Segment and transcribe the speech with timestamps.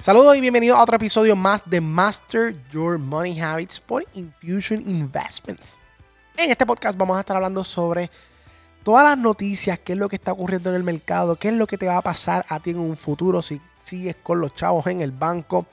[0.00, 5.78] Saludos y bienvenidos a otro episodio más de Master Your Money Habits por Infusion Investments.
[6.38, 8.10] En este podcast vamos a estar hablando sobre
[8.82, 11.66] todas las noticias, qué es lo que está ocurriendo en el mercado, qué es lo
[11.66, 14.86] que te va a pasar a ti en un futuro si sigues con los chavos
[14.86, 15.66] en el banco,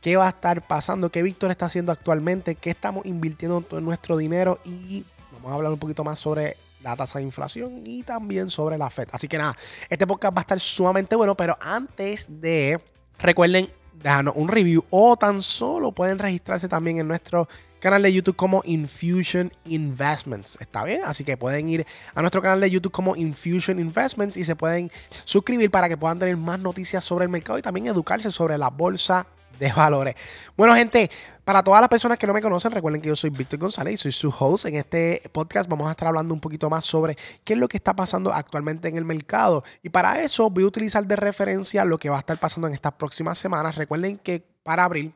[0.00, 4.16] qué va a estar pasando, qué Víctor está haciendo actualmente, qué estamos invirtiendo todo nuestro
[4.16, 8.48] dinero y vamos a hablar un poquito más sobre la tasa de inflación y también
[8.48, 9.08] sobre la Fed.
[9.10, 9.56] Así que nada,
[9.88, 12.80] este podcast va a estar sumamente bueno, pero antes de
[13.18, 13.68] Recuerden
[14.02, 17.48] dejarnos un review o tan solo pueden registrarse también en nuestro
[17.80, 20.58] canal de YouTube como Infusion Investments.
[20.60, 21.02] ¿Está bien?
[21.04, 24.90] Así que pueden ir a nuestro canal de YouTube como Infusion Investments y se pueden
[25.24, 28.70] suscribir para que puedan tener más noticias sobre el mercado y también educarse sobre la
[28.70, 29.26] bolsa
[29.58, 30.14] de valores.
[30.56, 31.10] Bueno, gente,
[31.44, 33.96] para todas las personas que no me conocen, recuerden que yo soy Víctor González y
[33.96, 34.66] soy su host.
[34.66, 37.76] En este podcast vamos a estar hablando un poquito más sobre qué es lo que
[37.76, 39.64] está pasando actualmente en el mercado.
[39.82, 42.74] Y para eso voy a utilizar de referencia lo que va a estar pasando en
[42.74, 43.76] estas próximas semanas.
[43.76, 45.14] Recuerden que para abril,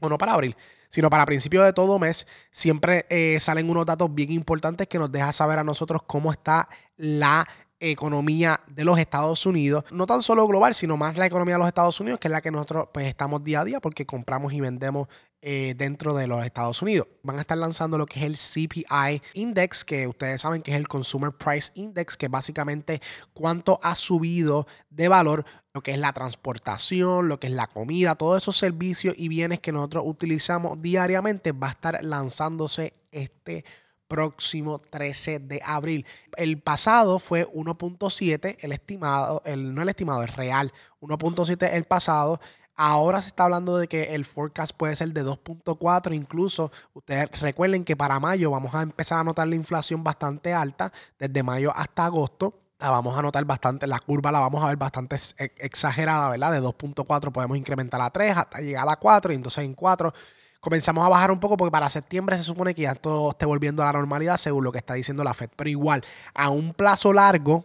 [0.00, 0.56] o no para abril,
[0.88, 5.10] sino para principios de todo mes, siempre eh, salen unos datos bien importantes que nos
[5.10, 7.46] deja saber a nosotros cómo está la
[7.80, 11.68] economía de los Estados Unidos, no tan solo global, sino más la economía de los
[11.68, 14.60] Estados Unidos, que es la que nosotros pues estamos día a día porque compramos y
[14.60, 15.08] vendemos
[15.42, 17.06] eh, dentro de los Estados Unidos.
[17.22, 20.76] Van a estar lanzando lo que es el CPI Index, que ustedes saben que es
[20.76, 23.00] el Consumer Price Index, que básicamente
[23.32, 28.14] cuánto ha subido de valor lo que es la transportación, lo que es la comida,
[28.14, 33.64] todos esos servicios y bienes que nosotros utilizamos diariamente, va a estar lanzándose este
[34.08, 36.06] próximo 13 de abril.
[36.36, 42.40] El pasado fue 1.7, el estimado, el, no el estimado, el real, 1.7 el pasado.
[42.78, 47.84] Ahora se está hablando de que el forecast puede ser de 2.4, incluso ustedes recuerden
[47.84, 52.04] que para mayo vamos a empezar a notar la inflación bastante alta, desde mayo hasta
[52.04, 52.60] agosto.
[52.78, 55.16] La vamos a notar bastante, la curva la vamos a ver bastante
[55.56, 56.52] exagerada, ¿verdad?
[56.52, 60.12] De 2.4 podemos incrementar a 3 hasta llegar a 4 y entonces en 4
[60.60, 63.82] comenzamos a bajar un poco porque para septiembre se supone que ya todo esté volviendo
[63.82, 65.50] a la normalidad según lo que está diciendo la Fed.
[65.56, 67.64] Pero igual, a un plazo largo,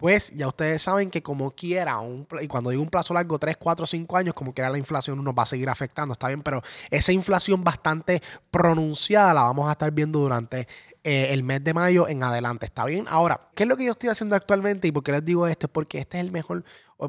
[0.00, 1.98] pues ya ustedes saben que como quiera,
[2.40, 5.34] y cuando digo un plazo largo, 3, 4, 5 años, como quiera la inflación nos
[5.34, 9.92] va a seguir afectando, está bien, pero esa inflación bastante pronunciada la vamos a estar
[9.92, 10.66] viendo durante
[11.04, 13.04] eh, el mes de mayo en adelante, ¿está bien?
[13.10, 15.66] Ahora, ¿qué es lo que yo estoy haciendo actualmente y por qué les digo esto?
[15.66, 16.64] Es porque este es el mejor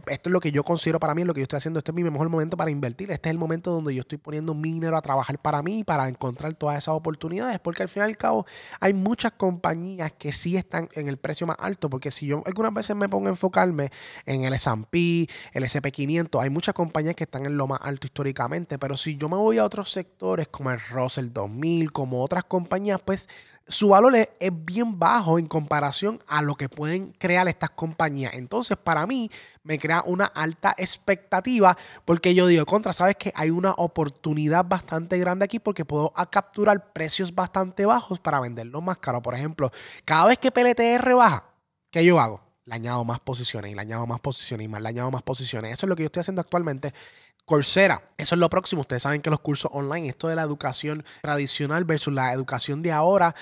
[0.07, 1.95] esto es lo que yo considero para mí, lo que yo estoy haciendo, este es
[1.95, 4.97] mi mejor momento para invertir, este es el momento donde yo estoy poniendo mi dinero
[4.97, 8.45] a trabajar para mí, para encontrar todas esas oportunidades, porque al fin y al cabo
[8.79, 12.73] hay muchas compañías que sí están en el precio más alto, porque si yo algunas
[12.73, 13.91] veces me pongo a enfocarme
[14.25, 18.79] en el S&P, el SP500, hay muchas compañías que están en lo más alto históricamente,
[18.79, 22.99] pero si yo me voy a otros sectores como el Russell 2000, como otras compañías,
[23.03, 23.27] pues
[23.71, 28.33] su valor es, bien bajo en comparación a lo que pueden crear estas compañías.
[28.33, 29.31] Entonces, para mí,
[29.63, 35.17] me crea una alta expectativa porque yo digo, contra, sabes que hay una oportunidad bastante
[35.17, 39.21] grande aquí porque puedo capturar precios bastante bajos para venderlos más caro.
[39.21, 39.71] Por ejemplo,
[40.05, 41.45] cada vez que PLTR baja,
[41.89, 42.41] ¿qué yo hago?
[42.65, 45.73] Le añado más posiciones y le añado más posiciones y más le añado más posiciones.
[45.73, 46.93] Eso es lo que yo estoy haciendo actualmente.
[47.45, 48.81] Coursera, eso es lo próximo.
[48.81, 52.91] Ustedes saben que los cursos online, esto de la educación tradicional versus la educación de
[52.91, 53.35] ahora,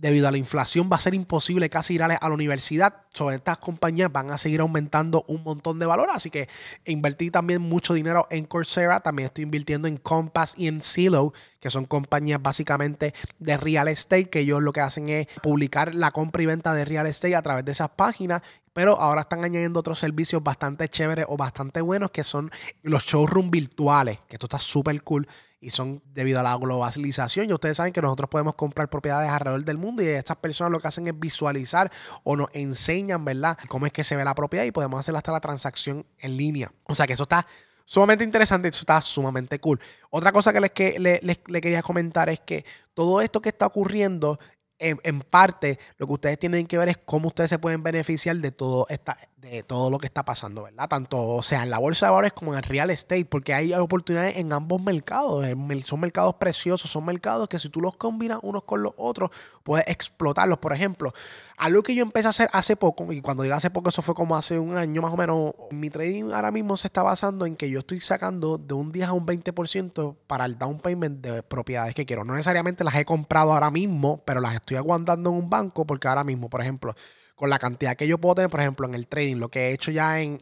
[0.00, 3.02] debido a la inflación va a ser imposible casi ir a la universidad.
[3.12, 6.08] Sobre estas compañías van a seguir aumentando un montón de valor.
[6.12, 6.48] Así que
[6.86, 9.00] invertí también mucho dinero en Coursera.
[9.00, 14.30] También estoy invirtiendo en Compass y en Silo, que son compañías básicamente de real estate,
[14.30, 17.42] que ellos lo que hacen es publicar la compra y venta de real estate a
[17.42, 18.42] través de esas páginas.
[18.72, 22.50] Pero ahora están añadiendo otros servicios bastante chéveres o bastante buenos, que son
[22.82, 25.26] los showroom virtuales, que esto está súper cool
[25.60, 27.50] y son debido a la globalización.
[27.50, 30.80] Y ustedes saben que nosotros podemos comprar propiedades alrededor del mundo y estas personas lo
[30.80, 31.90] que hacen es visualizar
[32.24, 35.32] o nos enseñan, ¿verdad?, cómo es que se ve la propiedad y podemos hacer hasta
[35.32, 36.72] la transacción en línea.
[36.84, 37.46] O sea que eso está
[37.84, 39.80] sumamente interesante, eso está sumamente cool.
[40.08, 42.64] Otra cosa que les, que les, quería comentar es que
[42.94, 44.38] todo esto que está ocurriendo
[44.78, 48.36] en, en, parte lo que ustedes tienen que ver es cómo ustedes se pueden beneficiar
[48.36, 50.88] de todo esta de todo lo que está pasando, ¿verdad?
[50.88, 54.36] Tanto sea en la bolsa de valores como en el real estate, porque hay oportunidades
[54.36, 55.46] en ambos mercados.
[55.84, 59.30] Son mercados preciosos, son mercados que si tú los combinas unos con los otros,
[59.62, 60.58] puedes explotarlos.
[60.58, 61.12] Por ejemplo,
[61.56, 64.14] algo que yo empecé a hacer hace poco, y cuando digo hace poco, eso fue
[64.14, 67.56] como hace un año más o menos, mi trading ahora mismo se está basando en
[67.56, 71.42] que yo estoy sacando de un 10 a un 20% para el down payment de
[71.42, 72.24] propiedades que quiero.
[72.24, 76.08] No necesariamente las he comprado ahora mismo, pero las estoy aguantando en un banco porque
[76.08, 76.94] ahora mismo, por ejemplo,
[77.40, 79.72] con la cantidad que yo puedo tener, por ejemplo, en el trading, lo que he
[79.72, 80.38] hecho ya en,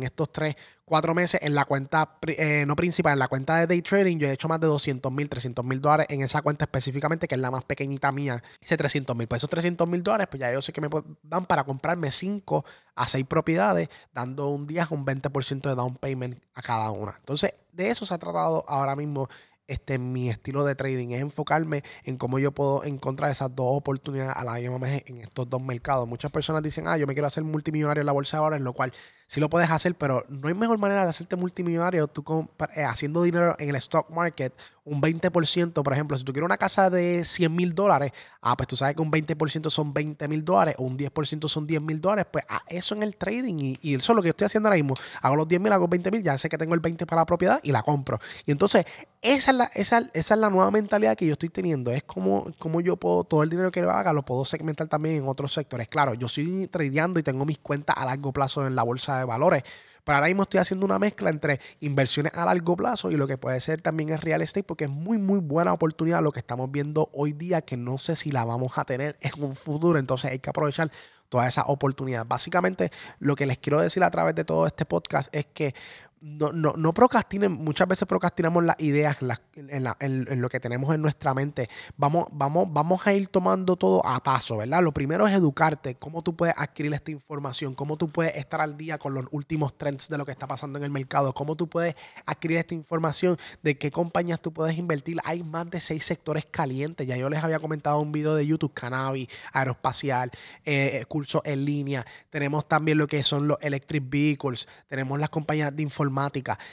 [0.00, 0.56] estos tres,
[0.86, 4.28] cuatro meses en la cuenta, eh, no principal, en la cuenta de day trading, yo
[4.28, 7.40] he hecho más de 200 mil, 300 mil dólares en esa cuenta específicamente, que es
[7.42, 9.28] la más pequeñita mía, hice 300 mil.
[9.28, 10.88] Pues esos 300 mil dólares, pues ya yo sé que me
[11.22, 12.64] dan para comprarme 5
[12.94, 17.14] a 6 propiedades, dando un día un 20% de down payment a cada una.
[17.18, 19.28] Entonces, de eso se ha tratado ahora mismo
[19.68, 24.34] este, mi estilo de trading, es enfocarme en cómo yo puedo encontrar esas dos oportunidades
[24.34, 26.08] a la misma vez en estos dos mercados.
[26.08, 28.72] Muchas personas dicen, ah, yo me quiero hacer multimillonario en la bolsa ahora, en lo
[28.72, 28.92] cual
[29.28, 33.22] sí lo puedes hacer, pero no hay mejor manera de hacerte multimillonario tú eh, haciendo
[33.22, 34.52] dinero en el stock market
[34.88, 38.66] un 20%, por ejemplo, si tú quieres una casa de 100 mil dólares, ah, pues
[38.66, 42.00] tú sabes que un 20% son 20 mil dólares o un 10% son 10 mil
[42.00, 44.76] dólares, pues ah, eso en el trading y, eso es lo que estoy haciendo ahora
[44.76, 44.94] mismo.
[45.20, 47.26] Hago los 10 mil, hago 20 mil, ya sé que tengo el 20 para la
[47.26, 48.18] propiedad y la compro.
[48.46, 48.86] Y entonces,
[49.20, 51.90] esa es la, esa, esa es la nueva mentalidad que yo estoy teniendo.
[51.90, 55.16] Es como, como yo puedo, todo el dinero que yo haga, lo puedo segmentar también
[55.16, 55.88] en otros sectores.
[55.88, 59.24] Claro, yo estoy tradeando y tengo mis cuentas a largo plazo en la bolsa de
[59.24, 59.62] valores.
[60.04, 63.36] Pero ahora mismo estoy haciendo una mezcla entre inversiones a largo plazo y lo que
[63.36, 66.70] puede ser también el real estate, porque es muy, muy buena oportunidad lo que estamos
[66.72, 69.98] viendo hoy día, que no sé si la vamos a tener en un futuro.
[69.98, 70.90] Entonces hay que aprovechar
[71.28, 72.26] todas esas oportunidades.
[72.26, 75.74] Básicamente, lo que les quiero decir a través de todo este podcast es que
[76.20, 81.34] no, no, no procrastinen, muchas veces procrastinamos las ideas en, lo que tenemos en nuestra
[81.34, 81.68] mente.
[81.96, 84.82] Vamos, vamos, vamos a ir tomando todo a paso, ¿verdad?
[84.82, 88.76] Lo primero es educarte, cómo tú puedes adquirir esta información, cómo tú puedes estar al
[88.76, 91.68] día con los últimos trends de lo que está pasando en el mercado, cómo tú
[91.68, 91.94] puedes
[92.26, 95.18] adquirir esta información de qué compañías tú puedes invertir.
[95.24, 97.06] Hay más de seis sectores calientes.
[97.06, 100.30] Ya yo les había comentado un video de YouTube, cannabis, aeroespacial,
[100.64, 102.04] eh, cursos en línea.
[102.30, 106.07] Tenemos también lo que son los electric vehicles, tenemos las compañías de información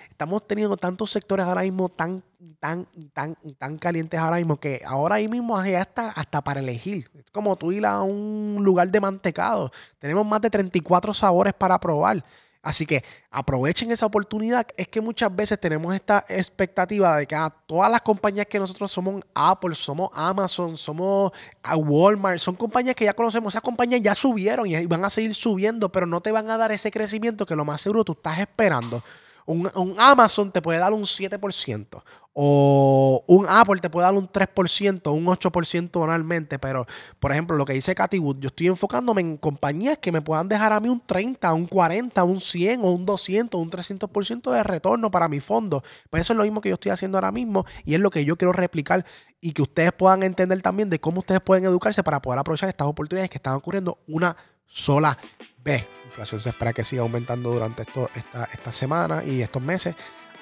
[0.09, 2.23] Estamos teniendo tantos sectores ahora mismo tan,
[2.59, 7.09] tan, y tan, tan calientes ahora mismo que ahora mismo hay hasta, hasta para elegir.
[7.13, 9.71] Es como tú ir a un lugar de mantecado.
[9.99, 12.23] Tenemos más de 34 sabores para probar.
[12.65, 14.65] Así que aprovechen esa oportunidad.
[14.75, 18.91] Es que muchas veces tenemos esta expectativa de que ah, todas las compañías que nosotros
[18.91, 23.53] somos Apple, somos Amazon, somos ah, Walmart, son compañías que ya conocemos.
[23.53, 26.71] Esas compañías ya subieron y van a seguir subiendo, pero no te van a dar
[26.71, 29.03] ese crecimiento que lo más seguro tú estás esperando.
[29.45, 32.03] Un, Amazon te puede dar un 7%.
[32.33, 36.59] O un Apple te puede dar un 3%, un 8% anualmente.
[36.59, 36.85] Pero,
[37.19, 40.73] por ejemplo, lo que dice Wood, yo estoy enfocándome en compañías que me puedan dejar
[40.73, 45.11] a mí un 30, un 40, un 100 o un 200, un 300% de retorno
[45.11, 45.83] para mi fondo.
[46.09, 48.25] Pues eso es lo mismo que yo estoy haciendo ahora mismo y es lo que
[48.25, 49.05] yo quiero replicar
[49.39, 52.87] y que ustedes puedan entender también de cómo ustedes pueden educarse para poder aprovechar estas
[52.87, 55.17] oportunidades que están ocurriendo una sola
[55.63, 59.95] vez inflación se espera que siga aumentando durante esto, esta, esta semana y estos meses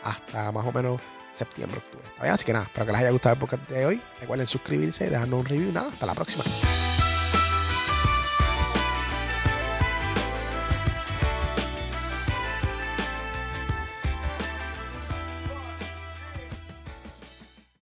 [0.03, 2.29] hasta más o menos septiembre, octubre.
[2.29, 4.01] Así que nada, espero que les haya gustado el podcast de hoy.
[4.21, 5.71] Recuerden suscribirse, dejarnos un review.
[5.71, 6.43] Nada, hasta la próxima.